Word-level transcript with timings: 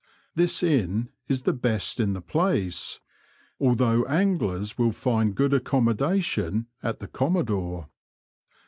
This 0.33 0.63
inn 0.63 1.09
is 1.27 1.43
the 1.43 1.53
best 1.53 1.99
in 1.99 2.13
the 2.13 2.23
place, 2.23 2.99
although 3.59 4.03
anglers 4.05 4.75
will 4.75 4.91
find 4.91 5.35
good 5.35 5.53
accommodation 5.53 6.65
at 6.81 6.97
the 6.97 7.07
Commodore. 7.07 7.87